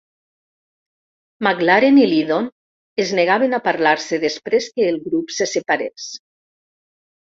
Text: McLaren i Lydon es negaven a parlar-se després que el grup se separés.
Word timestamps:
McLaren 1.47 1.99
i 1.99 2.07
Lydon 2.13 2.47
es 3.05 3.13
negaven 3.19 3.55
a 3.57 3.61
parlar-se 3.67 4.19
després 4.27 4.71
que 4.79 4.89
el 4.95 5.01
grup 5.05 5.33
se 5.41 5.49
separés. 5.57 6.09